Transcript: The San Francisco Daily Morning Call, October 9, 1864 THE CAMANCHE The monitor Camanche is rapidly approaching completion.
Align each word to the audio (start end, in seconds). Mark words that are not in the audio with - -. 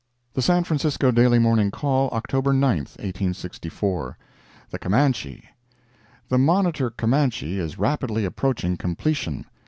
The 0.33 0.41
San 0.41 0.63
Francisco 0.63 1.11
Daily 1.11 1.37
Morning 1.37 1.69
Call, 1.69 2.09
October 2.09 2.53
9, 2.53 2.67
1864 2.77 4.17
THE 4.71 4.79
CAMANCHE 4.79 5.47
The 6.27 6.39
monitor 6.39 6.89
Camanche 6.89 7.59
is 7.59 7.77
rapidly 7.77 8.25
approaching 8.25 8.77
completion. 8.77 9.45